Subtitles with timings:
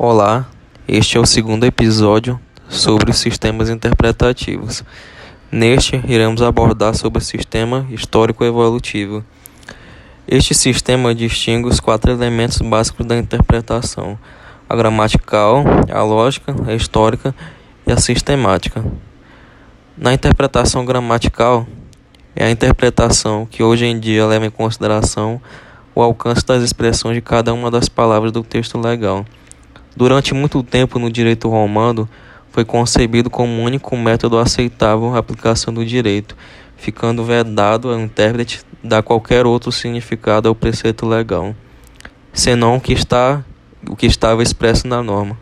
[0.00, 0.46] Olá,
[0.86, 4.84] este é o segundo episódio sobre sistemas interpretativos.
[5.50, 9.24] Neste, iremos abordar sobre o sistema histórico evolutivo.
[10.28, 14.16] Este sistema distingue os quatro elementos básicos da interpretação:
[14.68, 17.34] a gramatical, a lógica, a histórica
[17.84, 18.84] e a sistemática.
[19.96, 21.66] Na interpretação gramatical,
[22.36, 25.42] é a interpretação que hoje em dia leva em consideração
[25.92, 29.26] o alcance das expressões de cada uma das palavras do texto legal.
[29.98, 32.08] Durante muito tempo no direito romano,
[32.52, 36.36] foi concebido como o único método aceitável à aplicação do direito,
[36.76, 41.52] ficando vedado ao intérprete dar qualquer outro significado ao preceito legal,
[42.32, 43.44] senão o que, está,
[43.90, 45.36] o que estava expresso na norma.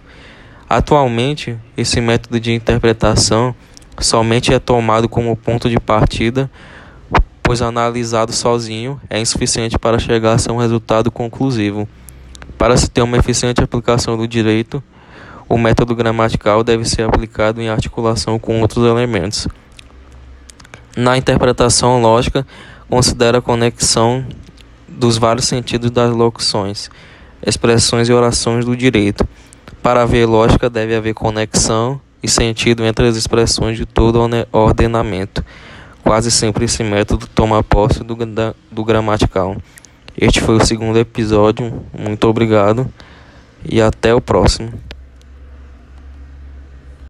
[0.66, 3.54] Atualmente, esse método de interpretação
[4.00, 6.50] somente é tomado como ponto de partida,
[7.42, 11.86] pois analisado sozinho é insuficiente para chegar a um resultado conclusivo.
[12.58, 14.82] Para se ter uma eficiente aplicação do direito,
[15.48, 19.46] o método gramatical deve ser aplicado em articulação com outros elementos.
[20.96, 22.46] Na interpretação lógica,
[22.88, 24.24] considera a conexão
[24.88, 26.90] dos vários sentidos das locuções,
[27.44, 29.28] expressões e orações do direito.
[29.82, 34.18] Para haver lógica, deve haver conexão e sentido entre as expressões de todo
[34.50, 35.44] ordenamento.
[36.02, 38.16] Quase sempre esse método toma posse do,
[38.70, 39.56] do gramatical.
[40.18, 41.82] Este foi o segundo episódio.
[41.92, 42.90] Muito obrigado
[43.68, 44.72] e até o próximo.